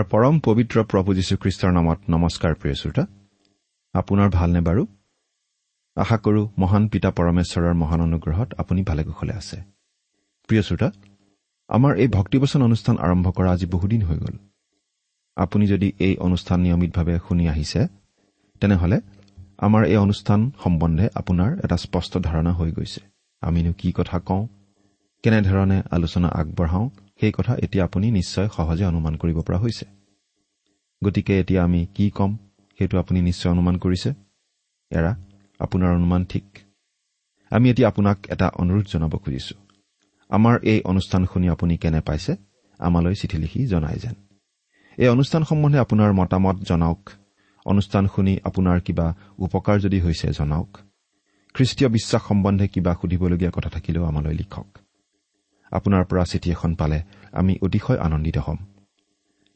[0.00, 3.06] আমাৰ পৰম পবিত্ৰ প্ৰভু যীশুখ্ৰীষ্টৰ নামত নমস্কাৰ প্ৰিয় শ্ৰোতা।
[3.92, 4.86] আপোনাৰ ভালনে বাৰু?
[5.96, 9.56] আশা কৰো মহান পিতা পৰমেশ্বৰৰ মহান অনুগ্ৰহত আপুনি ভালে কুশলে আছে।
[10.48, 10.92] প্ৰিয় শ্ৰোতা
[11.68, 14.36] আমাৰ এই ভক্তিবচন অনুষ্ঠান আৰম্ভ কৰা আজি বহুদিন হৈ গ'ল।
[15.36, 17.88] আপুনি যদি এই অনুষ্ঠান নিয়মিতভাৱে শুনি আহিছে
[18.60, 19.00] তেনেহলে
[19.58, 23.00] আমাৰ এই অনুষ্ঠান সম্বন্ধে আপোনাৰ এটা স্পষ্ট ধাৰণা হৈ গৈছে।
[23.40, 24.48] আমিনো কি কথা কওঁ?
[25.22, 26.88] কেনেধৰণে আলোচনা আগবঢ়াওঁ?
[27.20, 29.99] সেই কথা এতিয়া আপুনি নিশ্চয় সহজে অনুমান কৰিব পৰা হৈছে।
[31.04, 32.36] গতিকে এতিয়া আমি কি ক'ম?
[32.78, 34.10] সেইটো আপুনি নিশ্চয় অনুমান কৰিছে।
[34.90, 35.16] এৰা
[35.58, 36.44] আপোনাৰ অনুমান ঠিক।
[37.50, 39.54] আমি এতিয়া আপোনাক এটা অনুৰোধ জনাব খুজিছো।
[40.28, 42.36] আমাৰ এই অনুষ্ঠান শুনি আপুনি কেনে পাইছে?
[42.78, 44.14] আমালৈ চিঠি লিখি জনাই যেন।
[44.96, 47.10] এই অনুষ্ঠান সম্বন্ধে আপোনাৰ মতামত জনাওক।
[47.66, 50.78] অনুষ্ঠান শুনি আপোনাৰ কিবা উপকাৰ যদি হৈছে জনাওক।
[51.54, 54.78] খ্ৰীষ্টীয় বিশ্বাস সম্বন্ধে কিবা সুধিবলগীয়া কথা থাকিলেও আমালৈ লিখক।
[55.70, 58.56] আপোনাৰ পৰা চিঠি এখন পালে আমি অতিশয় আনন্দিত হ'ম।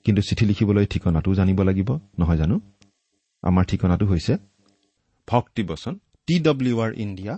[0.07, 2.57] কিন্তু চিঠি লিখিবলৈ ঠিকনাটোও জানিব লাগিব নহয় জানো?
[3.43, 4.33] আমাৰ ঠিকনাটো হৈছে
[5.29, 5.95] ভক্তিবচন
[6.29, 7.35] টি ডব্লিউ আৰ ইণ্ডিয়া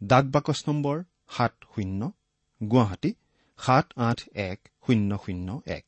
[0.00, 0.96] ডাক বাকচ নম্বৰ
[1.36, 2.00] সাত শূন্য
[2.60, 3.10] গুৱাহাটী
[3.58, 4.18] সাত আঠ
[4.48, 5.86] এক শূন্য শূন্য এক।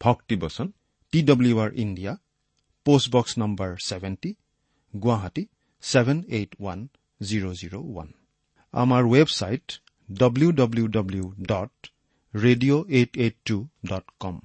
[0.00, 0.66] ভক্তিবচন
[1.12, 2.12] T W R India
[2.86, 4.30] postbox number seventy
[4.94, 5.42] Guwahati
[5.84, 6.78] seven eight one
[7.20, 8.08] zero' zero' one.
[8.74, 9.66] আমাৰ website
[10.08, 11.74] W W W dot
[12.34, 13.56] radio' eight eight two
[13.90, 14.36] dot com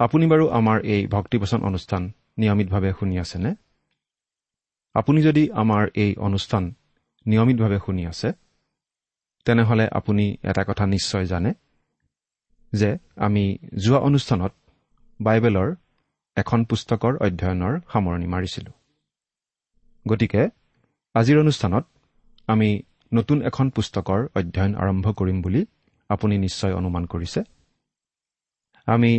[0.00, 2.02] আপুনি বাৰু আমাৰ এই ভক্তিবচন অনুষ্ঠান
[2.38, 3.50] নিয়মিতভাৱে শুনি আছেনে?
[4.94, 6.62] আপুনি যদি আমাৰ এই অনুষ্ঠান
[7.26, 8.28] নিয়মিতভাৱে শুনি আছে
[9.46, 11.50] তেনেহলে আপুনি এটা কথা নিশ্চয় জানে
[12.72, 13.44] যে আমি
[13.84, 14.52] যোৱা অনুষ্ঠানত
[15.20, 15.68] বাইবেলৰ
[16.36, 18.70] এখন পুস্তকৰ অধ্যয়নৰ সামৰণি মাৰিছিলো।
[20.08, 20.42] গতিকে
[21.14, 21.84] আজিৰ অনুষ্ঠানত
[22.48, 22.68] আমি
[23.12, 25.62] নতুন এখন পুস্তকৰ অধ্যয়ন আৰম্ভ কৰিম বুলি
[26.10, 27.40] আপুনি নিশ্চয় অনুমান কৰিছে।
[28.86, 29.12] আমি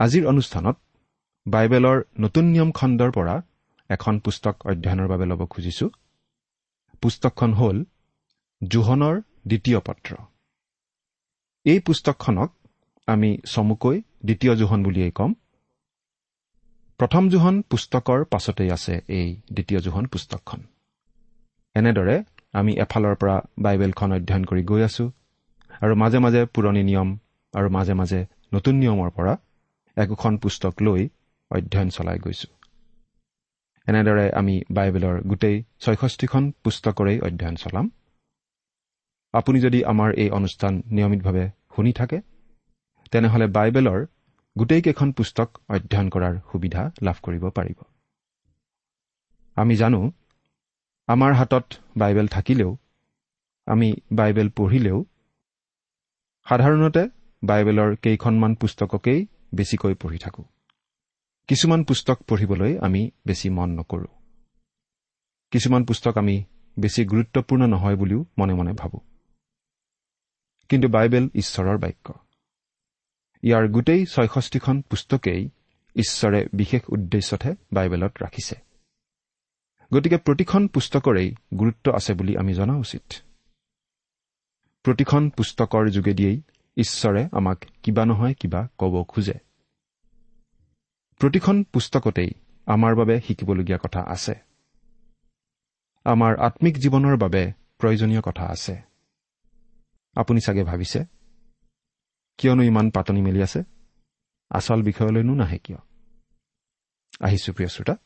[0.00, 0.76] আজিৰ অনুষ্ঠানত
[1.46, 3.34] বাইবেলৰ নতুন নিয়ম খণ্ডৰ পৰা
[3.90, 5.86] এখন পুস্তক অধ্যয়নৰ বাবে ল'ব খুজিছো।
[7.02, 7.76] পুস্তকখন হ'ল
[8.62, 9.16] জোহনৰ
[9.46, 10.10] দ্বিতীয় পত্ৰ।
[11.66, 12.50] এই পুস্তকখনক
[13.08, 15.30] আমি চমুকৈ দ্বিতীয় জোহন বুলিয়েই ক'ম।
[17.00, 20.60] প্ৰথম জোহন পুস্তকৰ পাছতেই আছে এই দ্বিতীয় জোহন পুস্তকখন।
[21.76, 22.16] এনেদৰে
[22.52, 25.04] আমি এফালৰ পৰা বাইবেলখন অধ্যয়ন কৰি গৈ আছো
[25.82, 27.08] আৰু মাজে মাজে পুৰণি নিয়ম
[27.54, 28.20] আৰু মাজে মাজে
[28.54, 29.34] নতুন নিয়মৰ পৰা
[29.96, 31.08] একোখন পুস্তক লৈ
[31.50, 32.48] অধ্যয়ন চলাই গৈছো।
[33.86, 37.86] এনেদৰে আমি বাইবেলৰ গোটেই ছয়ষষ্ঠিখন পুস্তকৰেই অধ্যয়ন চলাম।
[39.34, 41.44] আপুনি যদি আমাৰ এই অনুষ্ঠান নিয়মিতভাৱে
[41.76, 42.18] শুনি থাকে
[43.12, 44.00] তেনেহলে বাইবেলৰ
[44.56, 47.78] গোটেইকেইখন পুস্তক অধ্যয়ন কৰাৰ সুবিধা লাভ কৰিব পাৰিব।
[49.56, 50.00] আমি জানো
[51.08, 51.66] আমাৰ হাতত
[51.96, 52.76] বাইবেল থাকিলেও
[53.66, 54.98] আমি বাইবেল পঢ়িলেও
[56.46, 57.02] সাধাৰণতে
[57.42, 59.20] বাইবেলৰ কেইখনমান পুস্তককেই
[59.54, 60.44] বেছিকৈ পঢ়ি থাকোঁ।
[61.46, 64.06] কিছুমান পুস্তক পঢ়িবলৈ আমি বেছি মন নকৰোঁ।
[65.50, 66.44] কিছুমান পুস্তক আমি
[66.78, 69.00] বেছি গুৰুত্বপূৰ্ণ নহয় বুলিও মনে মনে ভাবোঁ।
[70.68, 72.14] কিন্তু বাইবেল ঈশ্বৰৰ বাক্য।
[73.42, 75.48] ইয়াৰ গোটেই ছয়ষষ্ঠিখন পুস্তকেই
[75.96, 78.56] ঈশ্বৰে বিশেষ উদ্দেশ্যতহে বাইবেলত ৰাখিছে।
[79.94, 83.12] গতিকে প্ৰতিখন পুস্তকৰেই গুৰুত্ব আছে বুলি আমি জনা উচিত।
[84.82, 86.40] প্ৰতিখন পুস্তকৰ যোগেদিয়েই
[86.76, 89.34] ঈশ্বৰে আমাক কিবা নহয় কিবা ক'ব খোজে।
[91.18, 92.30] প্ৰতিখন পুস্তকতেই
[92.66, 94.34] আমাৰ বাবে শিকিবলগীয়া কথা আছে।
[96.04, 98.82] আমাৰ আত্মিক জীৱনৰ বাবে প্ৰয়োজনীয় কথা আছে।
[100.16, 101.04] আপুনি চাগে ভাবিছে
[102.38, 103.62] কিয়নো ইমান পাতনি মেলি আছে?
[104.50, 105.78] আচল বিষয়লৈনো নাহে কিয়?
[107.20, 107.96] আহিছো প্ৰিয় শ্ৰোতা।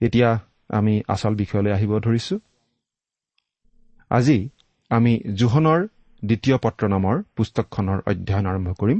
[0.00, 0.38] এতিয়া
[0.68, 2.38] আমি আচল বিষয়লৈ আহিব ধৰিছো।
[4.10, 4.48] আজি
[4.90, 5.88] আমি জোহনৰ
[6.22, 8.98] দ্বিতীয় পত্ৰ নামৰ পুস্তকখনৰ অধ্যয়ন আৰম্ভ কৰিম।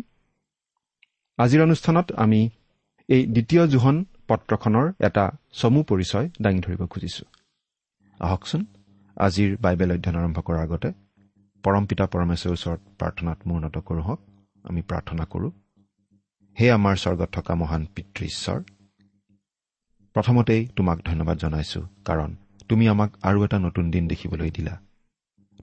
[1.39, 2.41] আজিৰ অনুষ্ঠানত আমি
[3.09, 3.97] এই দ্বিতীয় জোহন
[4.29, 7.25] পত্ৰখনৰ এটা চমু পৰিচয় দাঙি ধৰিব খুজিছো।
[8.21, 8.63] আহকচোন
[9.17, 10.89] আজিৰ বাইবেল অধ্যয়ন আৰম্ভ কৰাৰ আগতে
[11.65, 14.21] পৰম পিতা পৰমেশ্বৰৰ ওচৰত প্ৰাৰ্থনাত মূৰ্ণত কৰোঁ হওক
[14.65, 15.51] আমি প্ৰাৰ্থনা কৰোঁ।
[16.57, 18.59] হে আমাৰ স্বৰ্গত থকা মহান পিতৃ ঈশ্বৰ
[20.17, 22.31] প্ৰথমতেই তোমাক ধন্যবাদ জনাইছো কাৰণ
[22.69, 24.75] তুমি আমাক আৰু এটা নতুন দিন দেখিবলৈ দিলা।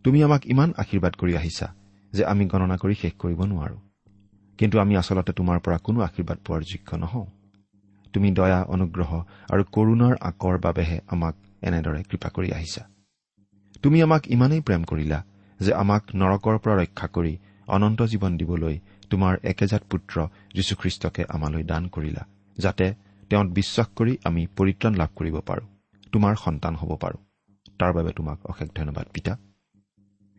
[0.03, 1.67] তুমি আমাক ইমান আশীৰ্বাদ কৰি আহিছা
[2.13, 3.77] যে আমি গণনা কৰি শেষ কৰিব নোৱাৰো।
[4.57, 7.25] কিন্তু আমি আচলতে তোমাৰ পৰা কোনো আশীৰ্বাদ পোৱাৰ যোগ্য নহওঁ।
[8.13, 9.11] তুমি দয়া অনুগ্ৰহ
[9.49, 12.83] আৰু কৰুণাৰ আকৰ বাবেহে আমাক এনেদৰে কৃপা কৰি আহিছা।
[13.83, 15.19] তুমি আমাক ইমানেই প্ৰেম কৰিলা
[15.59, 18.75] যে আমাক নৰকৰ পৰা ৰক্ষা কৰি অনন্ত জীৱন দিবলৈ
[19.09, 20.15] তোমাৰ একেজাত পুত্ৰ
[20.53, 22.23] যীশুখ্ৰীষ্টকে আমালৈ দান কৰিলা
[22.57, 22.85] যাতে
[23.29, 25.63] তেওঁত বিশ্বাস কৰি আমি পৰিত্ৰাণ লাভ কৰিব পাৰো
[26.11, 27.17] তোমাৰ সন্তান হ'ব পাৰো।
[27.79, 29.37] তাৰ বাবে তোমাক অশেষ ধন্যবাদ পিতা।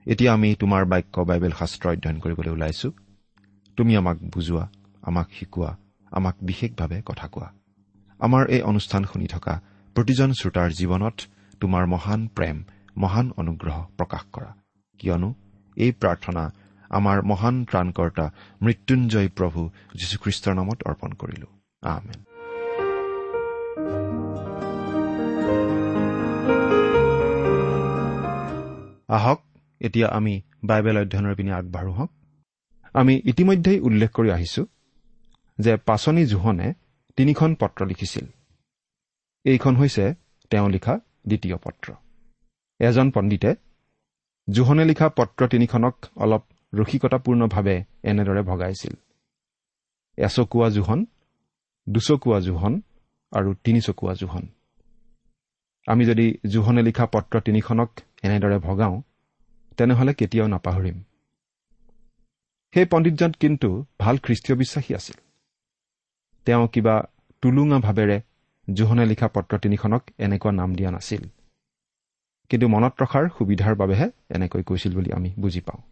[0.09, 2.93] এতিয়া আমি তোমাৰ বাক্য বাইবেল শাস্ত্ৰ অধ্যয়ন কৰিবলৈ ওলাইছো।
[3.77, 4.69] তুমি আমাক বুজোৱা
[5.03, 5.77] আমাক শিকোৱা
[6.11, 7.49] আমাক বিশেষভাৱে কথা কোৱা।
[8.19, 9.61] আমাৰ এই অনুষ্ঠান শুনি থকা
[9.95, 11.17] প্ৰতিজন শ্ৰোতাৰ জীৱনত
[11.61, 12.65] তোমাৰ মহান প্ৰেম
[12.97, 14.55] মহান অনুগ্ৰহ প্ৰকাশ কৰা।
[14.99, 15.35] কিয়নো
[15.77, 16.51] এই প্ৰাৰ্থনা
[16.91, 18.31] আমাৰ মহান ত্ৰাণকৰ্তা
[18.63, 21.47] মৃত্যুঞ্জয় প্ৰভু যীশুখ্ৰীষ্টৰ নামত অৰ্পণ কৰিলো।
[21.83, 22.25] আমেন।
[29.09, 29.48] আহক
[29.81, 32.11] এতিয়া আমি বাইবেল অধ্যয়নৰ পিনে আগবাঢ়ো হওক।
[32.95, 34.67] আমি ইতিমধ্যেই উল্লেখ কৰি আহিছো
[35.59, 36.75] যে পাচনি জোহনে
[37.17, 38.27] তিনিখন পত্ৰ লিখিছিল।
[39.45, 40.15] এইখন হৈছে
[40.51, 41.93] তেওঁ লিখা দ্বিতীয় পত্ৰ।
[42.81, 43.55] এজন পণ্ডিতে
[44.51, 46.43] জোহনে লিখা পত্ৰ তিনিখনক অলপ
[46.75, 48.95] ৰসিকতাপূৰ্ণভাৱে এনেদৰে ভগাইছিল।
[50.17, 51.07] এচকুৱা জোহন
[51.89, 52.81] দুচকুৱা জোহন
[53.33, 54.49] আৰু তিনিচকুৱা জোহন।
[55.87, 57.91] আমি যদি জোহনে লিখা পত্ৰ তিনিখনক
[58.23, 59.03] এনেদৰে ভগাওঁ
[59.79, 61.03] তেনেহলে কেতিয়াও নাপাহৰিম।
[62.75, 65.19] সেই পণ্ডিতজন কিন্তু ভাল খ্ৰীষ্টীয় বিশ্বাসী আছিল।
[66.47, 66.95] তেওঁ কিবা
[67.43, 68.21] টুলুঙা ভাৱেৰে
[68.75, 71.23] জোহনে লিখা পত্ৰ তিনিখনক এনেকুৱা নাম দিয়া নাছিল।
[72.51, 75.83] কিন্তু মনত ৰখাৰ সুবিধাৰ বাবেহে এনেকৈ কৈছিল বুলি আমি বুজি পাওঁ।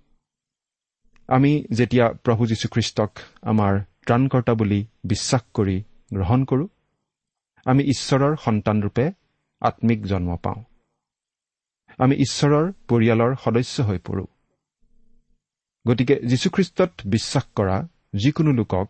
[1.28, 3.10] আমি যেতিয়া প্ৰভু যীশুখ্ৰীষ্টক
[3.42, 3.72] আমাৰ
[4.06, 5.76] ত্ৰাণকৰ্তা বুলি বিশ্বাস কৰি
[6.12, 6.68] গ্ৰহণ কৰোঁ
[7.64, 9.12] আমি ঈশ্বৰৰ সন্তানৰূপে
[9.60, 10.64] আত্মিক জন্ম পাওঁ।
[11.98, 14.26] আমি ঈশ্বৰৰ পৰিয়ালৰ সদস্য হৈ পৰোঁ।
[15.88, 18.88] গতিকে যীশুখ্ৰীষ্টত বিশ্বাস কৰা যিকোনো লোকক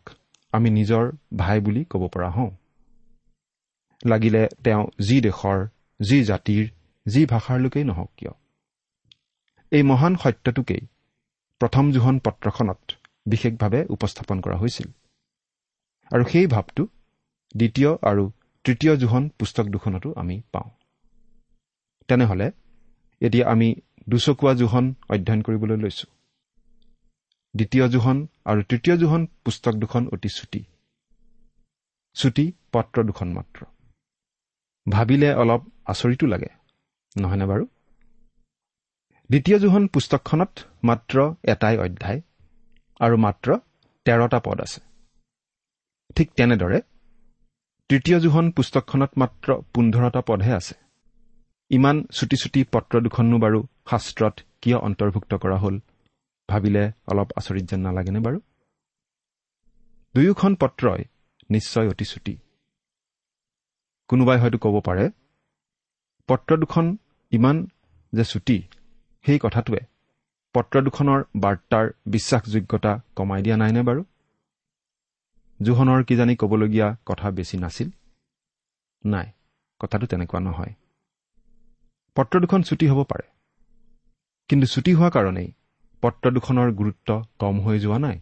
[0.52, 2.50] আমি নিজৰ ভাই বুলি ক'ব পৰা হওঁ।
[4.06, 5.66] লাগিলে তেওঁ যি দেশৰ
[6.00, 6.68] যি জাতিৰ
[7.06, 8.30] যি ভাষাৰ লোকেই নহওক কিয়?
[9.70, 10.80] এই মহান সত্যটোকেই
[11.58, 12.92] প্ৰথম জোহন পত্ৰখনত
[13.26, 14.88] বিশেষভাৱে উপস্থাপন কৰা হৈছিল।
[16.14, 16.86] আৰু সেই ভাৱটো
[17.56, 18.30] দ্বিতীয় আৰু
[18.64, 20.70] তৃতীয় জোহন পুস্তক দুখনতো আমি পাওঁ।
[22.08, 22.50] তেনেহলে
[23.20, 23.68] এতিয়া আমি
[24.08, 26.06] দুচকুৱা জোহন অধ্যয়ন কৰিবলৈ লৈছো।
[27.54, 30.60] দ্বিতীয় জোহন আৰু তৃতীয় জোহন পুস্তক দুখন অতি চুটি।
[32.16, 33.58] চুটি পত্ৰ দুখন মাত্ৰ।
[34.86, 36.50] ভাবিলে অলপ আচৰিতো লাগে
[37.16, 37.64] নহয়নে বাৰু?
[39.30, 40.52] দ্বিতীয় জোহন পুস্তকখনত
[40.84, 42.20] মাত্ৰ এটাই অধ্যায়
[43.00, 43.48] আৰু মাত্ৰ
[44.06, 44.80] তেৰটা পদ আছে।
[46.16, 46.80] ঠিক তেনেদৰে
[47.90, 50.85] তৃতীয় জোহন পুস্তকখনত মাত্ৰ পোন্ধৰটা পদহে আছে।
[51.70, 53.58] ইমান চুটি চুটি পত্ৰ দুখনো বাৰু
[53.90, 55.76] শাস্ত্ৰত কিয় অন্তৰ্ভুক্ত কৰা হ'ল?
[56.48, 58.38] ভাবিলে অলপ আচৰিত যেন নালাগেনে বাৰু?
[60.14, 61.02] দুয়োখন পত্ৰই
[61.50, 62.34] নিশ্চয় অতি চুটি।
[64.08, 65.04] কোনোবাই হয়তো ক'ব পাৰে
[66.28, 66.96] পত্ৰ দুখন
[67.32, 67.56] ইমান
[68.12, 68.58] যে চুটি
[69.24, 69.82] সেই কথাটোৱে
[70.54, 74.02] পত্ৰ দুখনৰ বাৰ্তাৰ বিশ্বাসযোগ্যতা কমাই দিয়া নাইনে বাৰু?
[75.60, 77.88] জোহনৰ কিজানি ক'বলগীয়া কথা বেছি নাছিল।
[79.04, 79.26] নাই
[79.80, 80.74] কথাটো তেনেকুৱা নহয়।
[82.16, 83.26] পত্ৰ দুখন ছুটি হ'ব পাৰে।
[84.48, 85.52] কিন্তু ছুটি হোৱা কাৰণেই
[86.02, 87.08] পত্ৰ দুখনৰ গুৰুত্ব
[87.38, 88.18] কম হৈ যোৱা নাই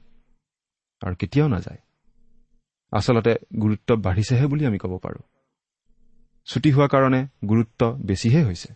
[1.02, 1.80] আৰু কেতিয়াও নাযায়।
[2.92, 5.22] আচলতে গুৰুত্ব বাঢ়িছেহে বুলি আমি ক'ব পাৰোঁ।
[6.46, 8.70] ছুটি হোৱাৰ কাৰণে গুৰুত্ব বেছিহে হৈছে।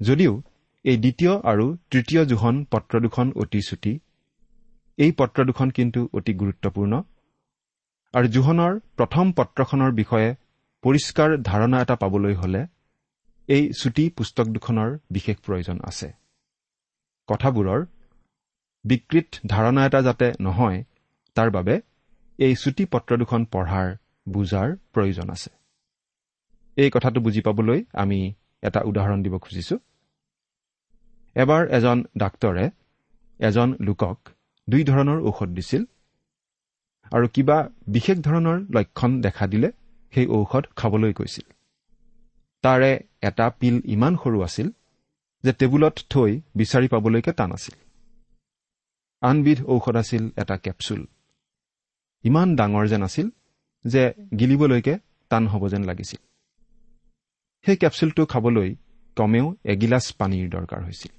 [0.00, 0.42] যদিও
[0.84, 4.00] এই দ্বিতীয় আৰু তৃতীয় জোহন পত্ৰ দুখন অতি চুটি
[4.98, 7.02] এই পত্ৰ দুখন কিন্তু অতি গুৰুত্বপূৰ্ণ।
[8.14, 10.36] আৰু জোহনৰ প্ৰথম পত্ৰখনৰ বিষয়ে
[10.82, 12.66] পৰিষ্কাৰ ধাৰণা এটা পাবলৈ হলে
[13.48, 16.08] এই চুটি পুস্তক দুখনৰ বিশেষ প্ৰয়োজন আছে।
[17.28, 17.80] কথাবোৰৰ
[18.84, 20.78] বিকৃত ধাৰণা এটা যাতে নহয়
[21.36, 21.74] তাৰ বাবে
[22.38, 23.88] এই চুটি পত্ৰ দুখন পঢ়াৰ
[24.28, 25.50] বুজাৰ প্ৰয়োজন আছে।
[26.76, 28.20] এই কথাটো বুজি পাবলৈ আমি
[28.62, 29.76] এটা উদাহৰণ দিব খুজিছো।
[31.36, 32.64] এবাৰ এজন ডাক্তৰে
[33.40, 34.18] এজন লোকক
[34.68, 35.82] দুই ধৰণৰ ঔষধ দিছিল
[37.12, 39.68] আৰু কিবা বিশেষ ধৰণৰ লক্ষণ দেখা দিলে
[40.12, 41.46] সেই ঔষধ খাবলৈ কৈছিল।
[42.62, 44.70] তাৰে এটা পিল ইমান সৰু আছিল
[45.42, 47.76] যে টেবুলত থৈ বিচাৰি পাবলৈকে টান আছিল।
[49.20, 51.06] আনবিধ ঔষধ আছিল এটা কেপচুল।
[52.24, 53.30] ইমান ডাঙৰ যেন আছিল
[53.86, 54.98] যে গিলিবলৈকে
[55.28, 56.20] টান হ'ব যেন লাগিছিল।
[57.66, 58.74] সেই কেপচুলটো খাবলৈ
[59.16, 61.12] কমেও এগিলাচ পানীৰ দৰকাৰ হৈছিল।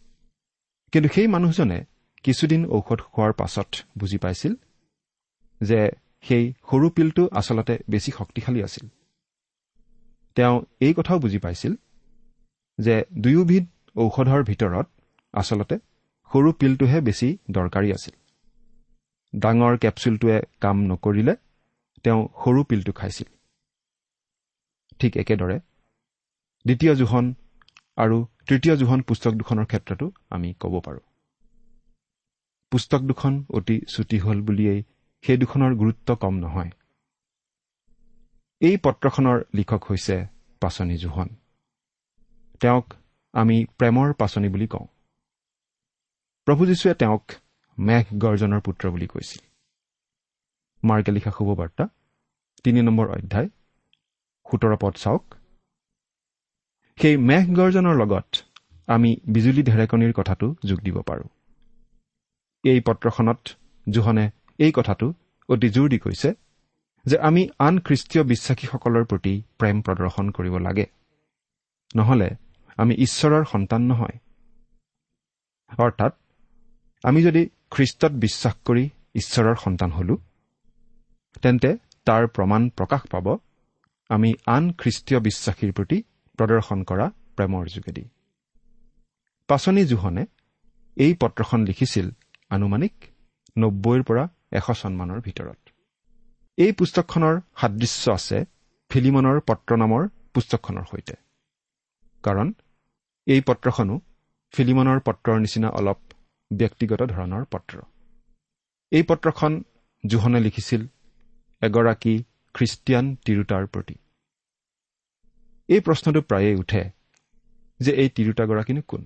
[0.91, 1.85] কিন্তু সেই মানুহজনে
[2.23, 4.53] কিছুদিন ঔষধ খোৱাৰ পাছত বুজি পাইছিল
[5.61, 5.89] যে
[6.21, 8.87] সেই সৰু পিলটো আচলতে বেছি শক্তিশালী আছিল।
[10.39, 11.73] তেওঁ এই কথাও বুজি পাইছিল
[12.79, 13.65] যে দুয়োবিধ
[13.95, 14.87] ঔষধৰ ভিতৰত
[15.33, 15.75] আচলতে
[16.31, 18.15] সৰু পিলটোহে বেছি দৰকাৰী আছিল।
[19.33, 21.33] ডাঙৰ কেপচুলটোৱে কাম নকৰিলে
[22.05, 23.29] তেওঁ সৰু পিলটো খাইছিল।
[24.99, 25.57] ঠিক একেদৰে
[26.65, 27.25] দ্বিতীয় জোহন
[27.97, 28.17] আৰু
[28.47, 31.05] তৃতীয় জোহন পুস্তক দুখনৰ ক্ষেত্ৰতো আমি ক'ব পাৰোঁ।
[32.71, 34.81] পুস্তক দুখন অতি চুটি হ'ল বুলিয়েই
[35.23, 36.71] সেই দুখনৰ গুৰুত্ব কম নহয়।
[38.61, 40.27] এই পত্ৰখনৰ লিখক হৈছে
[40.61, 41.29] পাচনি জোহন।
[42.59, 42.93] তেওঁক
[43.33, 44.87] আমি প্ৰেমৰ পাচনি বুলি কওঁ।
[46.45, 47.23] প্ৰভু যীশুৱে তেওঁক
[47.79, 49.41] মেঘ গৰ্জনৰ পুত্ৰ বুলি কৈছিল।
[50.83, 51.87] মাৰ্কে লিখা শুভবাৰ্তা
[52.63, 53.49] তিনি নম্বৰ অধ্যায়
[54.51, 55.23] সোতৰ পদ চাওক।
[56.97, 58.27] সেই মেঘ গৰ্জনৰ লগত
[58.87, 61.29] আমি বিজুলী ঢেৰেকনিৰ কথাটো যোগ দিব পাৰোঁ।
[62.63, 63.39] এই পত্ৰখনত
[63.89, 65.13] জোহনে এই কথাটো
[65.49, 66.48] অতি জোৰ দি কৈছে
[67.05, 70.85] যে আমি আন খ্ৰীষ্টীয় বিশ্বাসীসকলৰ প্ৰতি প্ৰেম প্ৰদৰ্শন কৰিব লাগে।
[71.95, 72.29] নহলে
[72.77, 74.17] আমি ঈশ্বৰৰ সন্তান নহয়।
[75.79, 76.13] অৰ্থাৎ
[77.03, 80.15] আমি যদি খ্ৰীষ্টত বিশ্বাস কৰি ঈশ্বৰৰ সন্তান হলো
[81.41, 81.69] তেন্তে
[82.05, 83.27] তাৰ প্ৰমাণ প্ৰকাশ পাব
[84.09, 85.97] আমি আন খ্ৰীষ্টীয় বিশ্বাসীৰ প্ৰতি
[86.39, 88.03] প্ৰদৰ্শন কৰা প্ৰেমৰ যোগেদি।
[89.47, 90.23] পাচনি জোহনে
[90.97, 92.07] এই পত্ৰখন লিখিছিল
[92.49, 92.93] আনুমানিক
[93.57, 95.68] নব্বৈৰ পৰা এশ চনমানৰ ভিতৰত।
[96.59, 98.37] এই পুস্তকখনৰ সাদৃশ্য আছে
[98.91, 100.01] ফিলিমনৰ পত্ৰ নামৰ
[100.33, 101.15] পুস্তকখনৰ সৈতে।
[102.23, 102.47] কাৰণ
[103.27, 103.95] এই পত্ৰখনো
[104.53, 105.99] ফিলিমনৰ পত্ৰৰ নিচিনা অলপ
[106.51, 107.75] ব্যক্তিগত ধৰণৰ পত্ৰ।
[108.91, 109.51] এই পত্ৰখন
[110.03, 110.81] জোহনে লিখিছিল
[111.61, 112.13] এগৰাকী
[112.55, 113.95] খ্ৰীষ্টিয়ান তিৰোতাৰ প্ৰতি।
[115.69, 116.83] এই প্ৰশ্নটো প্ৰায়ে উঠে
[117.79, 119.01] যে এই তিৰোতাগৰাকীনো কোন?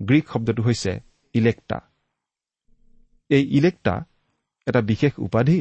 [0.00, 0.92] গ্ৰীক শব্দটো হৈছে
[1.34, 1.78] ইলেক্টা।
[3.30, 3.94] এই ইলেক্টা
[4.66, 5.58] এটা বিশেষ উপাধি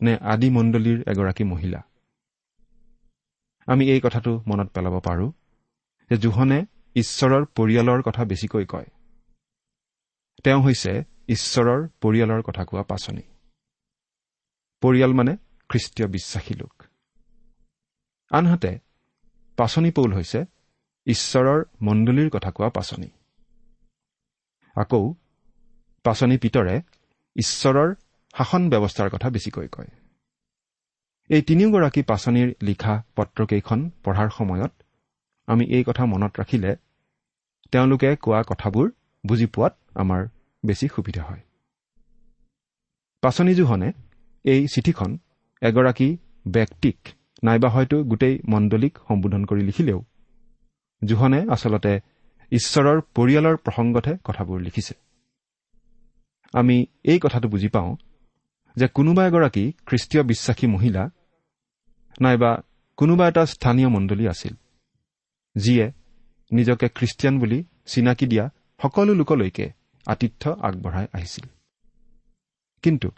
[0.00, 1.80] নে আদি মণ্ডলীৰ এগৰাকী মহিলা?
[3.68, 5.30] আমি এই কথাটো মনত পেলাব পাৰোঁ
[6.10, 6.58] যে জোহনে
[6.96, 8.88] ঈশ্বৰৰ পৰিয়ালৰ কথা বেছিকৈ কয়।
[10.44, 10.92] তেওঁ হৈছে
[11.28, 13.22] ঈশ্বৰৰ পৰিয়ালৰ কথা কোৱা পাচনি।
[14.82, 15.32] পৰিয়াল মানে
[15.70, 16.74] খ্ৰীষ্টীয় বিশ্বাসী লোক।
[18.30, 18.72] আনহাতে
[19.58, 20.40] পাচনি পৌল হৈছে
[21.06, 23.10] ঈশ্বৰৰ মণ্ডলীৰ কথা কোৱা পাচনি।
[24.76, 25.02] আকৌ
[26.04, 26.74] পাচনি পিতৰে
[27.36, 27.94] ঈশ্বৰৰ
[28.34, 29.90] শাসন ব্যৱস্থাৰ কথা বেছিকৈ কয়।
[31.30, 34.72] এই তিনিওগৰাকী পাচনিৰ লিখা পত্ৰকেইখন পঢ়াৰ সময়ত
[35.48, 36.70] আমি এই কথা মনত ৰাখিলে
[37.72, 38.86] তেওঁলোকে কোৱা কথাবোৰ
[39.24, 40.20] বুজি পোৱাত আমাৰ
[40.64, 41.42] বেছি সুবিধা হয়।
[43.22, 43.88] পাচনিজোহনে
[44.44, 45.10] এই চিঠিখন
[45.62, 46.08] এগৰাকী
[46.48, 46.96] ব্যক্তিক
[47.44, 50.00] নাইবা হয়তো গোটেই মণ্ডলীক সম্বোধন কৰি লিখিলেও
[51.02, 51.92] জোহনে আচলতে
[52.52, 54.94] ঈশ্বৰৰ পৰিয়ালৰ প্ৰসংগতহে কথাবোৰ লিখিছে।
[56.54, 57.90] আমি এই কথাটো বুজি পাওঁ
[58.76, 61.10] যে কোনোবা এগৰাকী খ্ৰীষ্টীয় বিশ্বাসী মহিলা
[62.20, 62.62] নাইবা
[62.96, 64.54] কোনোবা এটা স্থানীয় মণ্ডলী আছিল
[65.56, 65.92] যিয়ে
[66.52, 68.48] নিজকে খ্ৰীষ্টিয়ান বুলি চিনাকি দিয়া
[68.82, 69.72] সকলো লোকলৈকে
[70.06, 71.46] আতিথ্য আগবঢ়াই আহিছিল।
[72.82, 73.10] কিন্তু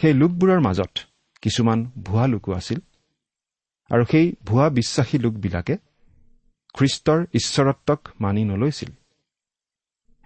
[0.00, 0.98] সেই লোকবোৰৰ মাজত
[1.42, 2.78] কিছুমান ভুৱা লোকো আছিল
[3.90, 5.76] আৰু সেই ভুৱা বিশ্বাসী লোকবিলাকে
[6.74, 8.90] খ্ৰীষ্টৰ ঈশ্বৰত্বক মানি নলৈছিল।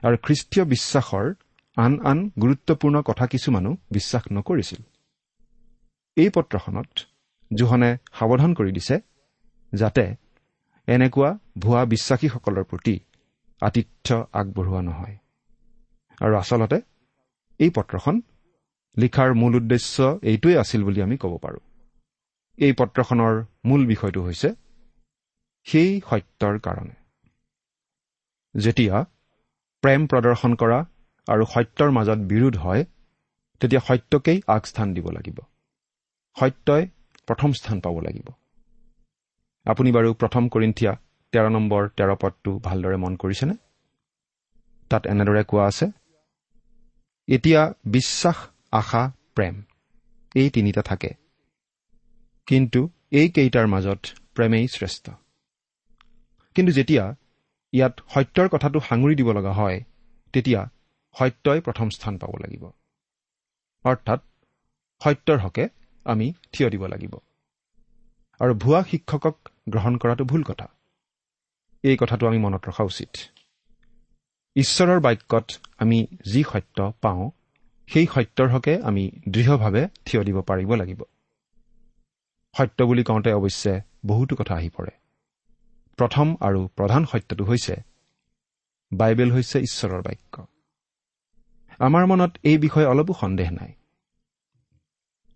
[0.02, 1.34] আৰু খ্ৰীষ্টীয় বিশ্বাসৰ
[1.76, 4.80] আন আন গুৰুত্বপূৰ্ণ কথা কিছুমানো বিশ্বাস নকৰিছিল।
[6.16, 6.90] এই পত্ৰখনত
[7.50, 8.96] জোহনে সাৱধান কৰি দিছে
[9.72, 10.04] যাতে
[10.88, 12.94] এনেকুৱা ভুৱা বিশ্বাসীসকলৰ প্ৰতি
[13.62, 15.16] আতিথ্য আগবঢ়োৱা নহয়।
[16.20, 16.78] আৰু আচলতে
[17.60, 18.16] এই পত্ৰখন
[18.96, 21.62] লিখাৰ মূল উদ্দেশ্য এইটোৱেই আছিল বুলি আমি ক'ব পাৰোঁ।
[22.58, 24.48] এই পত্ৰখনৰ মূল বিষয়টো হৈছে
[25.66, 26.96] সেই সত্যৰ কাৰণে।
[28.54, 28.96] যেতিয়া
[29.82, 30.78] প্ৰেম প্ৰদৰ্শন কৰা
[31.28, 32.84] আৰু সত্যৰ মাজত বিৰোধ হয়
[33.60, 35.38] তেতিয়া সত্যকেই আগস্থান দিব লাগিব।
[36.36, 36.84] সত্যই
[37.26, 38.28] প্ৰথম স্থান পাব লাগিব।
[39.66, 40.92] আপুনি বাৰু প্ৰথম কৰিন্থিয়া
[41.32, 43.54] তেৰ নম্বৰ তেৰ পদটো ভালদৰে মন কৰিছেনে?
[44.90, 45.86] তাত এনেদৰে কোৱা আছে
[47.28, 48.36] এতিয়া বিশ্বাস
[48.72, 49.62] আশা প্ৰেম
[50.34, 51.10] এই তিনিটা থাকে।
[52.46, 54.00] কিন্তু এইকেইটাৰ মাজত
[54.34, 55.10] প্ৰেমেই শ্ৰেষ্ঠ।
[56.54, 57.14] কিন্তু যেতিয়া
[57.72, 59.84] ইয়াত সত্যৰ কথাটো সাঙুৰি দিব লগা হয়
[60.32, 60.70] তেতিয়া
[61.18, 62.70] সত্যই প্ৰথম স্থান পাব লাগিব।
[63.84, 64.20] অৰ্থাৎ
[65.04, 65.68] সত্যৰ হকে
[66.04, 67.16] আমি থিয় দিব লাগিব।
[68.40, 70.68] আৰু ভুৱা শিক্ষকক গ্ৰহণ কৰাটো ভুল কথা।
[71.82, 73.08] এই কথাটো আমি মনত ৰখা উচিত।
[74.56, 77.30] ঈশ্বৰৰ বাক্যত আমি যি সত্য পাওঁ
[77.86, 81.02] সেই সত্যৰ হকে আমি দৃঢ়ভাৱে থিয় দিব পাৰিব লাগিব।
[82.56, 84.90] সত্য বুলি কওঁতে অৱশ্যে বহুতো কথা আহি পৰে।
[85.96, 87.76] প্ৰথম আৰু প্ৰধান সত্যটো হৈছে
[88.92, 90.46] বাইবেল হৈছে ঈশ্বৰৰ বাক্য।
[91.78, 93.72] আমাৰ মনত এই বিষয়ে অলপো সন্দেহ নাই।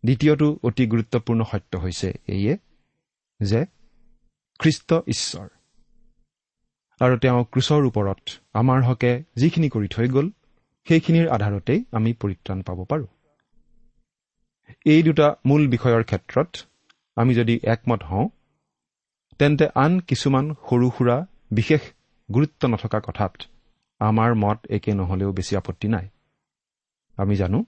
[0.04, 2.58] দ্বিতীয়টো অতি গুৰুত্বপূৰ্ণ সত্য হৈছে এইয়ে
[3.40, 3.66] যে
[4.58, 5.48] খ্ৰীষ্ট ঈশ্বৰ
[7.00, 8.20] আৰু তেওঁ ক্ৰুচৰ ওপৰত
[8.54, 10.30] আমাৰ হকে যিখিনি কৰি থৈ গ'ল
[10.86, 13.06] সেইখিনিৰ আধাৰতেই আমি পৰিত্ৰাণ পাব পাৰোঁ।
[14.86, 16.56] এই দুটা মূল বিষয়ৰ ক্ষেত্ৰত
[17.16, 18.28] আমি যদি একমত হওঁ
[19.38, 21.80] তেন্তে আন কিছুমান সৰু সুৰা বিশেষ
[22.30, 23.42] গুৰুত্ব নথকা কথাত
[24.00, 26.08] আমাৰ মত একে নহলেও বেছি আপত্তি নাই।
[27.16, 27.64] আমি জানো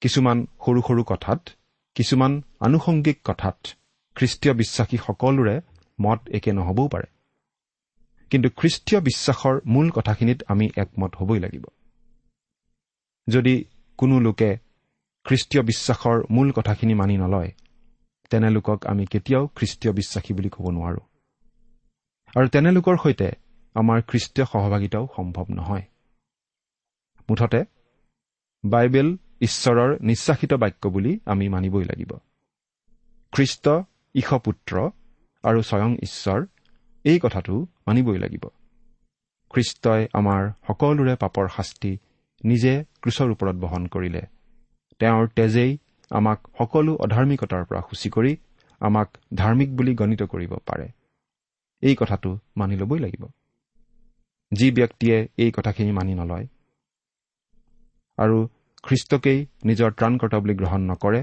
[0.00, 1.48] কিছুমান সৰু সৰু কথাত
[1.94, 3.56] কিছুমান আনুষংগিক কথাত
[4.14, 5.60] খ্ৰীষ্টীয় বিশ্বাসী সকলোৰে
[6.00, 7.06] মত একে নহবও পাৰে।
[8.30, 11.64] কিন্তু খ্ৰীষ্টীয় বিশ্বাসৰ মূল কথাখিনিত আমি একমত হ'বই লাগিব।
[13.28, 13.64] যদি
[13.98, 14.58] কোনো লোকে
[15.24, 17.52] খ্ৰীষ্টীয় বিশ্বাসৰ মূল কথাখিনি মানি নলয়
[18.30, 21.00] তেনে লোকক আমি কেতিয়াও খ্ৰীষ্টীয় বিশ্বাসী বুলি ক'ব নোৱাৰো।
[22.36, 23.28] আৰু তেনে লোকৰ সৈতে
[23.74, 25.82] আমাৰ খ্ৰীষ্টীয় সহভাগিতাও সম্ভৱ নহয়।
[27.30, 27.64] মুঠতে
[28.64, 32.12] বাইবেল ঈশ্বৰৰ নিশ্বাসিত বাক্য বুলি আমি মানিবই লাগিব।
[33.32, 33.68] খ্ৰীষ্ট
[34.14, 34.90] ঈশপুত্ৰ
[35.42, 36.46] আৰু স্বয়ং ঈশ্বৰ
[37.04, 38.44] এই কথাটো মানিবই লাগিব।
[39.50, 41.98] খ্ৰীষ্টই আমাৰ সকলোৰে পাপৰ শাস্তি
[42.44, 44.22] নিজে ক্ৰুচৰ ওপৰত বহন কৰিলে।
[44.98, 45.78] তেওঁৰ তেজেই
[46.10, 48.36] আমাক সকলো অধাৰ্মিকতাৰ পৰা সূচী কৰি
[48.80, 50.88] আমাক ধাৰ্মিক বুলি গণিত কৰিব পাৰে।
[51.80, 53.26] এই কথাটো মানি ল'বই লাগিব।
[54.52, 56.46] যি ব্যক্তিয়ে এই কথাখিনি মানি নলয়
[58.18, 58.48] আৰু
[58.82, 61.20] খ্ৰীষ্টকেই নিজৰ ত্ৰাণকৰ্তা বুলি গ্ৰহণ নকৰে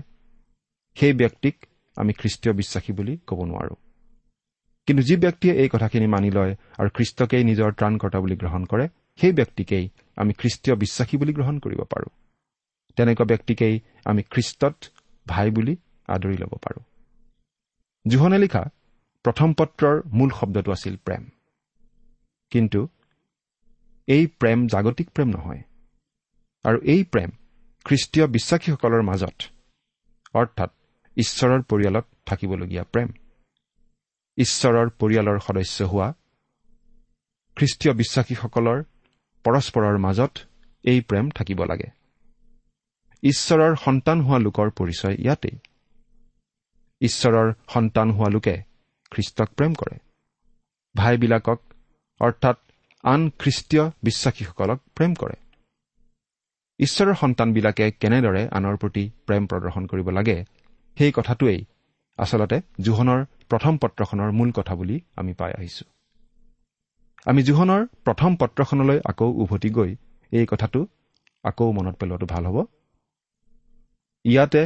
[0.98, 1.56] সেই ব্যক্তিক
[1.98, 3.76] আমি খ্ৰীষ্টীয় বিশ্বাসী বুলি ক'ব নোৱাৰো।
[4.88, 8.86] কিন্তু যি ব্যক্তিয়ে এই কথাখিনি মানি লয় আৰু খ্ৰীষ্টকেই নিজৰ ত্ৰাণকৰ্তা বুলি গ্ৰহণ কৰে
[9.20, 12.12] সেই ব্যক্তিকেই আমি খ্ৰীষ্টীয় বিশ্বাসী বুলি গ্ৰহণ কৰিব পাৰোঁ।
[12.98, 14.76] তেনেকুৱা ব্যক্তিকেই আমি খ্ৰীষ্টত
[15.28, 15.76] ভাই বুলি
[16.08, 16.84] আদৰি ল'ব পাৰোঁ।
[18.08, 18.64] জোহনে লিখা
[19.26, 21.24] প্ৰথম পত্ৰৰ মূল শব্দটো আছিল প্ৰেম।
[22.52, 22.88] কিন্তু
[24.08, 25.62] এই প্ৰেম জাগতিক প্ৰেম নহয়।
[26.66, 27.30] আৰু এই প্ৰেম
[27.86, 29.38] খ্ৰীষ্টীয় বিশ্বাসীসকলৰ মাজত
[30.34, 30.72] অৰ্থাৎ
[31.18, 33.10] ঈশ্বৰৰ পৰিয়ালত থাকিবলগীয়া প্ৰেম।
[34.38, 36.08] ঈশ্বৰৰ পৰিয়ালৰ সদস্য হোৱা
[37.58, 38.80] খ্ৰীষ্টীয় বিশ্বাসীসকলৰ
[39.46, 40.34] পৰস্পৰৰ মাজত
[40.84, 41.90] এই প্ৰেম থাকিব লাগে।
[43.24, 45.58] ঈশ্বৰৰ সন্তান হোৱা লোকৰ পৰিচয় ইয়াতেই।
[47.02, 48.56] ঈশ্বৰৰ সন্তান হোৱা লোকে
[49.12, 49.98] খ্ৰীষ্টক প্ৰেম কৰে।
[50.96, 51.60] ভাইবিলাকক
[52.20, 52.58] অৰ্থাৎ
[53.04, 55.45] আন খ্ৰীষ্টীয় বিশ্বাসীসকলক প্ৰেম কৰে।
[56.80, 60.38] ঈশ্বৰৰ সন্তানবিলাকে কেনেদৰে আনৰ প্ৰতি প্ৰেম প্ৰদৰ্শন কৰিব লাগে
[60.98, 61.60] সেই কথাটোৱেই
[62.20, 65.86] আচলতে জোহনৰ প্ৰথম পত্ৰখনৰ মূল কথা বুলি আমি পাই আহিছো।
[67.26, 69.92] আমি জোহনৰ প্ৰথম পত্ৰখনলৈ আকৌ উভতি গৈ
[70.32, 70.80] এই কথাটো
[71.44, 72.58] আকৌ মনত পেলোৱাটো ভাল হ'ব।
[74.26, 74.62] ইয়াতে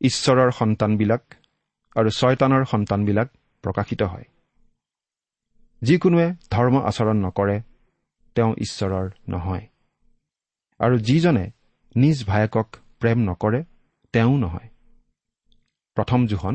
[0.00, 1.22] ঈশ্বৰৰ সন্তানবিলাক
[1.96, 3.28] আৰু ছয়তানৰ সন্তানবিলাক
[3.64, 4.26] প্ৰকাশিত হয়।
[5.82, 7.56] যিকোনোৱে ধৰ্ম আচৰণ নকৰে
[8.36, 9.64] তেওঁ ঈশ্বৰৰ নহয়।
[10.84, 11.44] আৰু যিজনে
[11.94, 12.68] নিজ ভায়েকক
[13.00, 13.60] প্ৰেম নকৰে
[14.14, 14.68] তেওঁ নহয়।
[15.96, 16.54] প্ৰথম জোখন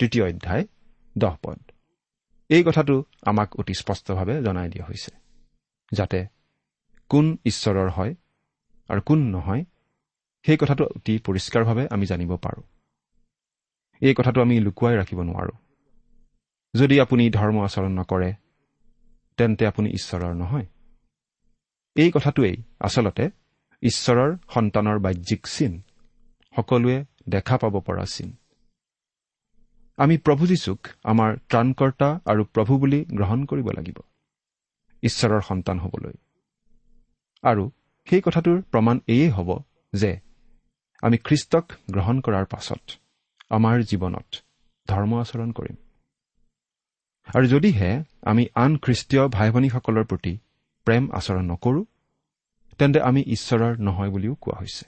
[0.00, 0.64] তৃতীয় অধ্যায়
[1.18, 1.58] দহ পদ।
[2.50, 5.12] এই কথাটো আমাক অতি স্পষ্টভাৱে জনাই দিয়া হৈছে
[5.92, 6.20] যাতে
[7.10, 8.12] কোন ঈশ্বৰৰ হয়
[8.88, 9.64] আৰু কোন নহয়
[10.44, 12.62] সেই কথাটো অতি পৰিষ্কাৰভাৱে আমি জানিব পাৰোঁ।
[14.02, 15.56] এই কথাটো আমি লুকুৱাই ৰাখিব নোৱাৰোঁ।
[16.74, 18.30] যদি আপুনি ধৰ্ম আচৰণ নকৰে
[19.38, 20.66] তেন্তে আপুনি ঈশ্বৰৰ নহয়।
[21.96, 23.24] এই কথাটোৱেই আচলতে
[23.82, 25.72] ঈশ্বৰৰ সন্তানৰ বাহ্যিক চিন।
[26.56, 28.30] সকলোৱে দেখা পাব পৰা চিন।
[29.98, 33.98] আমি প্ৰভু যীশুক আমাৰ ত্ৰাণকৰ্তা আৰু প্ৰভু বুলি গ্ৰহণ কৰিব লাগিব।
[35.02, 36.14] ঈশ্বৰৰ সন্তান হ'বলৈ।
[37.44, 37.70] আৰু
[38.06, 39.50] সেই কথাটোৰ প্ৰমাণ এয়েই হ'ব
[39.92, 40.12] যে
[41.02, 42.82] আমি খ্ৰীষ্টক গ্ৰহণ কৰাৰ পাছত
[43.50, 44.28] আমাৰ জীৱনত
[44.88, 45.76] ধৰ্ম আচৰণ কৰিম।
[47.28, 47.90] আৰু যদিহে
[48.22, 50.38] আমি আন খ্ৰীষ্টীয় ভাই ভনীসকলৰ প্ৰতি
[50.86, 51.82] প্ৰেম আচৰণ নকৰো
[52.78, 54.84] তেন্তে আমি ঈশ্বৰৰ নহয় বুলিও কোৱা হৈছে।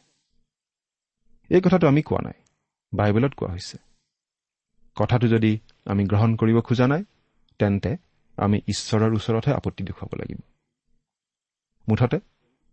[1.51, 2.39] এই কথাটো আমি কোৱা নাই
[2.93, 3.77] বাইবেলত কোৱা হৈছে।
[4.97, 5.53] কথাটো যদি
[5.87, 7.03] আমি গ্ৰহণ কৰিব খোজা নাই
[7.61, 7.91] তেন্তে
[8.39, 10.41] আমি ঈশ্বৰৰ ওচৰতহে আপত্তি দেখুৱাব লাগিব।
[11.89, 12.19] মুঠতে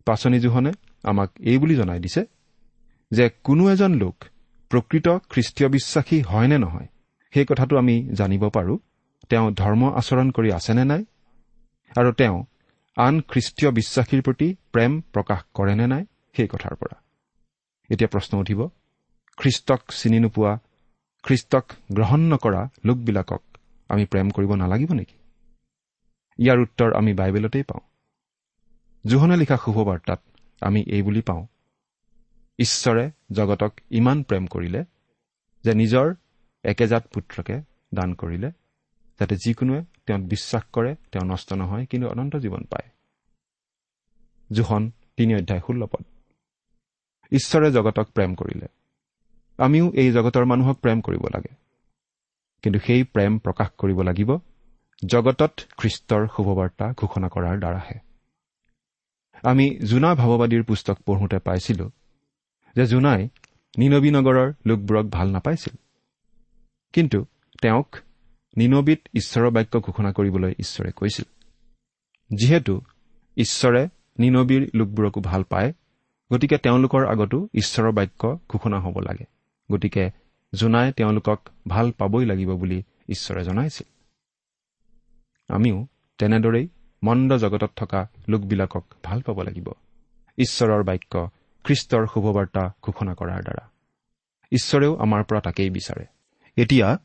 [0.08, 0.72] পাচনি জোহনে
[1.04, 2.22] আমাক এই বুলি জনাই দিছে
[3.12, 4.16] যে কোনো এজন লোক
[4.72, 6.88] প্ৰকৃত খ্ৰীষ্টীয় বিশ্বাসী হয় নে নহয়
[7.34, 8.78] সেই কথাটো আমি জানিব পাৰোঁ
[9.30, 11.02] তেওঁ ধৰ্ম আচৰণ কৰি আছেনে নাই
[11.98, 12.38] আৰু তেওঁ
[13.00, 16.04] আন খ্ৰীষ্টীয় বিশ্বাসীৰ প্ৰতি প্ৰেম প্ৰকাশ কৰে নে নাই
[16.36, 16.98] সেই কথাৰ পৰা।
[17.90, 18.60] এতিয়া প্ৰশ্ন উঠিব
[19.38, 20.60] খ্ৰীষ্টক চিনি নোপোৱা
[21.24, 23.44] খ্ৰীষ্টক গ্ৰহণ নকৰা লোকবিলাকক
[23.90, 25.16] আমি প্ৰেম কৰিব নালাগিব নেকি?
[26.40, 27.84] ইয়াৰ উত্তৰ আমি বাইবেলতেই পাওঁ।
[29.06, 30.20] জোহনে লিখা শুভবাৰ্তাত
[30.62, 31.44] আমি এই বুলি পাওঁ
[32.60, 34.82] ঈশ্বৰে জগতক ইমান প্ৰেম কৰিলে
[35.64, 36.08] যে নিজৰ
[36.64, 37.62] একেজাত পুত্ৰকে
[37.94, 38.50] দান কৰিলে
[39.20, 42.90] যাতে যিকোনোৱে তেওঁত বিশ্বাস কৰে তেওঁ নষ্ট নহয় কিন্তু অনন্ত জীৱন পায়।
[44.52, 46.06] জোহন তিনি অধ্যায় ষোল্ল পদ।
[47.32, 48.68] ঈশ্বৰে জগতক প্ৰেম কৰিলে।
[49.58, 51.56] আমিও এই জগতৰ মানুহক প্ৰেম কৰিব লাগে।
[52.62, 54.38] কিন্তু সেই প্ৰেম প্ৰকাশ কৰিব লাগিব
[55.06, 58.00] জগতত খ্ৰীষ্টৰ শুভবাৰ্তা ঘোষণা কৰাৰ দ্বাৰাহে।
[59.44, 61.92] আমি জোনা ভাৱবাদীৰ পুস্তক পঢ়োঁতে পাইছিলো
[62.76, 63.30] যে জোনাই
[63.78, 65.76] নিনবী নগৰৰ লোকবোৰক ভাল নাপাইছিল।
[66.94, 67.26] কিন্তু
[67.62, 67.96] তেওঁক
[68.58, 71.26] নিনবীত ঈশ্বৰৰ বাক্য ঘোষণা কৰিবলৈ ঈশ্বৰে কৈছিল।
[72.36, 72.82] যিহেতু
[73.38, 73.88] ঈশ্বৰে
[74.20, 75.74] নিনবীৰ লোকবোৰকো ভাল পায়
[76.34, 79.26] গতিকে তেওঁলোকৰ আগতো ঈশ্বৰৰ বাক্য ঘোষণা হ'ব লাগে।
[79.72, 80.10] গতিকে
[80.54, 83.88] জোনাই তেওঁলোকক ভাল পাবই লাগিব বুলি ঈশ্বৰে জনাইছিল।
[85.56, 86.68] আমিও তেনেদৰেই
[87.04, 89.70] মন্দ জগতত থকা লোকবিলাকক ভাল পাব লাগিব।
[90.38, 91.30] ঈশ্বৰৰ বাক্য
[91.64, 93.70] খ্ৰীষ্টৰ শুভবাৰ্তা ঘোষণা কৰাৰ দ্বাৰা।
[94.52, 96.06] ঈশ্বৰেও আমাৰ পৰা তাকেই বিচাৰে।
[96.56, 97.00] এতিয়া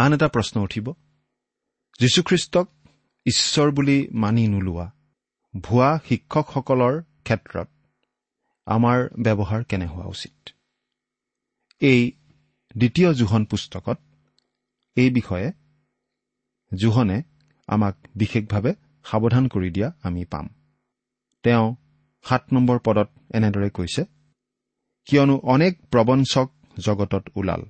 [0.00, 0.92] আন এটা প্ৰশ্ন উঠিব।
[2.00, 2.66] যীশুখ্ৰীষ্টক
[3.26, 4.86] ঈশ্বৰ বুলি মানি নোলোৱা
[5.60, 7.68] ভুৱা শিক্ষকসকলৰ ক্ষেত্ৰত
[8.66, 10.48] আমাৰ ব্যৱহাৰ কেনে হোৱা উচিত?
[11.80, 12.12] এই
[12.76, 13.98] দ্বিতীয় জোহন পুস্তকত
[14.94, 15.52] এই বিষয়ে
[16.80, 17.22] জোহনে
[17.66, 20.48] আমাক বিশেষভাৱে সাৱধান কৰি দিয়া আমি পাম।
[21.42, 21.76] তেওঁ
[22.22, 24.04] সাত নম্বৰ পদত এনেদৰে কৈছে
[25.04, 27.62] কিয়নো অনেক প্ৰবঞ্চক জগতত ওলাল।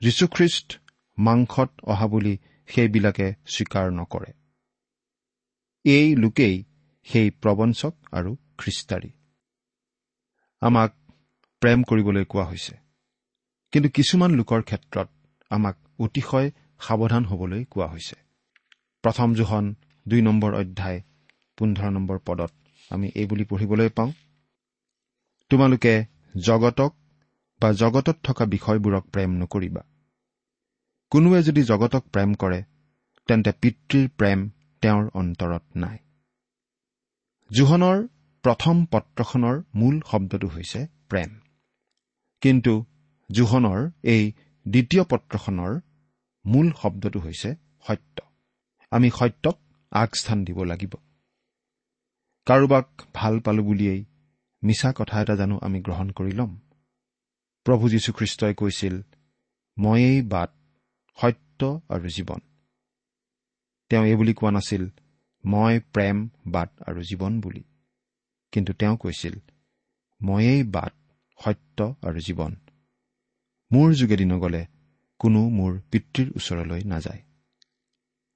[0.00, 0.78] যীশুখ্ৰীষ্ট
[1.18, 2.34] মাংসত অহা বুলি
[2.68, 4.32] সেইবিলাকে স্বীকাৰ নকৰে।
[5.84, 6.64] এই লোকেই
[7.06, 9.10] সেই প্ৰবঞ্চক আৰু খ্ৰীষ্টাৰী
[10.60, 10.90] আমাক
[11.62, 12.74] প্ৰেম কৰিবলৈ কোৱা হৈছে।
[13.72, 15.08] কিন্তু কিছুমান লোকৰ ক্ষেত্ৰত
[15.50, 16.50] আমাক অতিশয়
[16.80, 18.16] সাৱধান হবলৈ কোৱা হৈছে।
[19.02, 19.74] প্ৰথম জোহন
[20.08, 21.02] দুই নম্বৰ অধ্যায়
[21.58, 22.52] পোন্ধৰ নম্বৰ পদত
[22.90, 24.12] আমি এই বুলি পঢ়িবলৈ পাওঁ
[25.50, 26.04] তোমালোকে
[26.40, 26.92] জগতক
[27.60, 29.82] বা জগতত থকা বিষয়বোৰক প্ৰেম নকৰিবা।
[31.10, 32.62] কোনোৱে যদি জগতক প্ৰেম কৰে
[33.26, 34.50] তেন্তে পিতৃৰ প্ৰেম
[34.82, 35.98] তেওঁৰ অন্তৰত নাই।
[37.52, 38.06] জোহনৰ
[38.42, 41.40] প্ৰথম পত্ৰখনৰ মূল শব্দটো হৈছে প্ৰেম।
[42.40, 42.84] কিন্তু
[43.32, 44.32] জোহনৰ এই
[44.68, 45.80] দ্বিতীয় পত্ৰখনৰ
[46.46, 47.54] মূল শব্দটো হৈছে
[47.86, 48.22] সত্য।
[48.90, 49.58] আমি সত্যক
[49.90, 50.94] আগস্থান দিব লাগিব।
[52.46, 54.04] কাৰোবাক ভাল পালো বুলিয়েই
[54.62, 56.58] মিছা কথা এটা জানো আমি গ্ৰহণ কৰি ল'ম।
[57.64, 59.02] প্ৰভু যীশুখ্ৰীষ্টই কৈছিল
[59.78, 60.57] ময়েই বাট
[61.20, 62.40] সত্য আৰু জীৱন।
[63.88, 64.88] তেওঁ এই বুলি কোৱা নাছিল
[65.44, 67.64] মই প্ৰেম বাট আৰু জীৱন বুলি।
[68.52, 69.34] কিন্তু তেওঁ কৈছিল
[70.22, 70.94] ময়েই বাট
[71.44, 72.56] সত্য আৰু জীৱন।
[73.72, 74.66] মোৰ যোগেদি নগলে
[75.18, 77.22] কোনো মোৰ পিতৃৰ ওচৰলৈ নাযায়।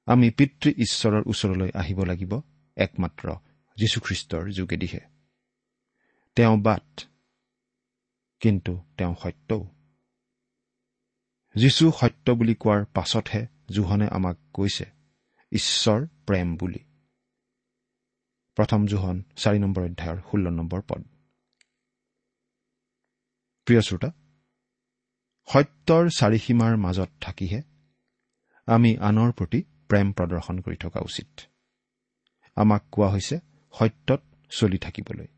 [0.07, 2.41] আমি পিতৃ ঈশ্বৰৰ ওচৰলৈ আহিব লাগিব
[2.77, 3.33] একমাত্ৰ
[3.77, 5.01] যীশুখ্ৰীষ্টৰ যোগেদিহে।
[6.37, 7.05] তেওঁ বাট
[8.41, 9.82] কিন্তু তেওঁ সত্যও।
[11.55, 14.87] যীশু সত্য বুলি কোৱাৰ পাছতহে জোহনে আমাক কৈছে
[15.53, 16.83] ঈশ্বৰ প্ৰেম বুলি।
[18.59, 21.03] প্ৰথম জোহন চাৰি নম্বৰ অধ্যায়ৰ ষোল্ল নম্বৰ পদ।
[23.67, 24.11] প্ৰিয় শ্ৰোতা
[25.49, 27.61] সত্যৰ চাৰিসীমাৰ মাজত থাকিহে
[28.69, 31.31] আমি আনৰ প্ৰতি প্ৰেম প্ৰদৰ্শন কৰি থকা উচিত।
[32.57, 33.37] আমাক কোৱা হৈছে
[33.75, 35.29] সত্যত চলি থাকিবলৈ।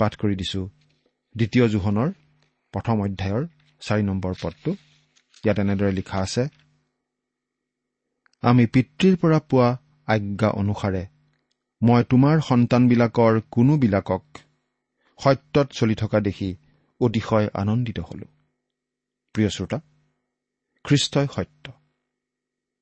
[0.00, 0.60] পাঠ কৰি দিছো
[1.34, 2.08] দ্বিতীয় জোহনৰ
[2.74, 3.44] প্ৰথম অধ্যায়ৰ
[3.86, 4.70] চাৰি নম্বৰ পদটো।
[5.44, 6.48] ইয়াত এনেদৰে লিখা আছে
[8.42, 11.06] আমি পিতৃৰ পৰা পোৱা আজ্ঞা অনুসাৰে
[11.82, 14.24] মই তোমাৰ সন্তানবিলাকৰ কোনোবিলাকক
[15.18, 16.56] সত্যত চলি থকা দেখি
[17.00, 18.26] অতিশয় আনন্দিত হলো।
[19.32, 19.80] প্ৰিয় শ্ৰোতা
[20.84, 21.72] খ্ৰীষ্টই সত্য।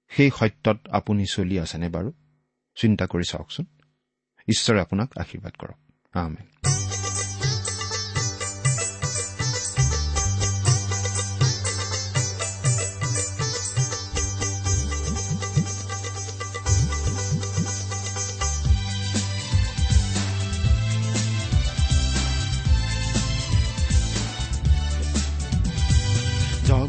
[0.08, 2.12] সেই সত্যত আপুনি চলি আছেনে বাৰু?
[2.76, 3.64] চিন্তা কৰি চাওকচোন।
[4.48, 5.78] ঈশ্বৰে আপোনাক আশীৰ্বাদ কৰক।
[6.12, 6.91] আমেন।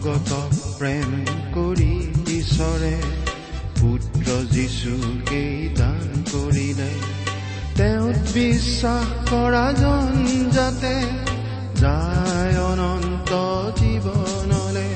[0.03, 0.31] জগত
[0.79, 1.11] প্ৰেম
[1.53, 1.93] কৰি
[2.37, 2.95] ঈশ্বৰে
[3.81, 6.89] পুত্ৰ যীশুকেই দান কৰিলে।
[7.77, 10.09] তেওঁত বিশ্বাস কৰা জন
[10.51, 10.93] যাতে
[11.81, 13.31] যায় অনন্ত
[13.79, 14.89] জীৱনলে।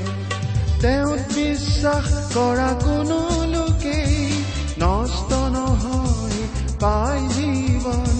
[0.81, 4.43] তেওঁত বিশ্বাস কৰা কোনো লোকেই
[4.79, 6.43] নষ্ট নহয়
[6.79, 8.11] পাই জীৱন।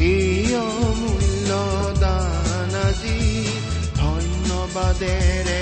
[0.00, 1.50] এই অমূল্য
[2.00, 3.18] দান আজি
[3.96, 5.61] ধন্যবাদেৰে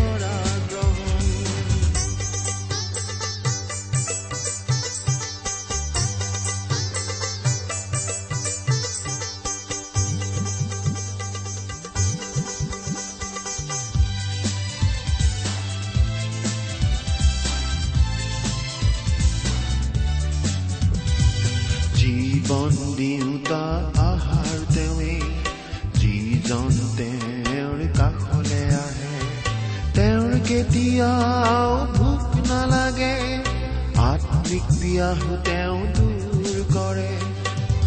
[34.91, 37.11] পিয়াহো তেওঁ দূৰ কৰে।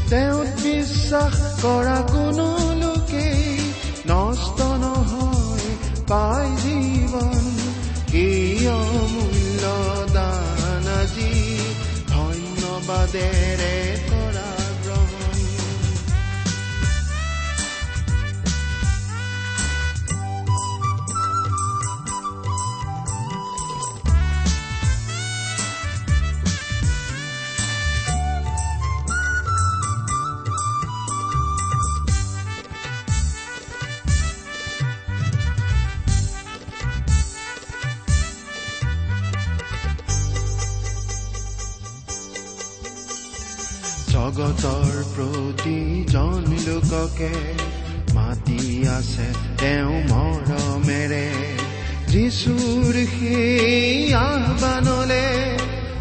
[0.08, 3.42] তেওঁত বিশ্বাস কৰা কোনো লোকেই
[4.06, 5.68] নষ্ট নহয়
[6.08, 7.44] পাই জীৱন।
[8.12, 9.64] এই অমূল্য
[10.12, 11.32] দান আজি
[12.08, 13.76] ধন্যবাদেৰে
[47.14, 47.32] লোককে
[48.14, 49.26] মাতি আছে
[49.60, 51.26] তেওঁ মৰমেৰে
[52.12, 55.26] যিচুৰ সেই আহ্বানলে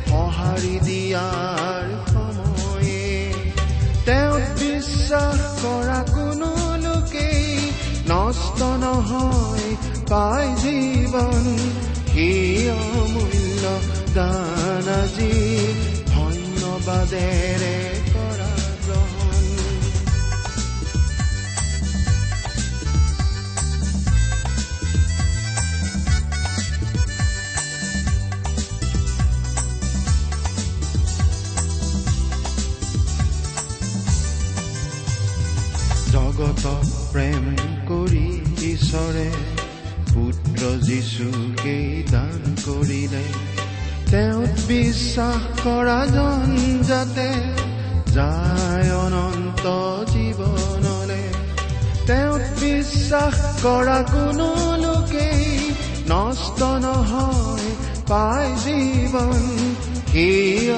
[0.09, 3.05] সঁহাৰি দিয়াৰ সময়ে
[4.05, 6.49] তেওঁ বিশ্বাস কৰা কোনো
[6.85, 7.45] লোকেই
[8.09, 9.69] নষ্ট নহয়
[10.11, 11.43] পাই জীৱন
[12.13, 13.63] সেই অমূল্য
[14.17, 15.33] দান আজি
[16.13, 17.92] ধন্যবাদেৰে
[53.63, 54.47] কৰা কোনো
[54.77, 55.43] লোকেই
[56.07, 57.69] নষ্ট নহয়
[58.07, 59.41] পাই জীৱন
[60.11, 60.69] সেই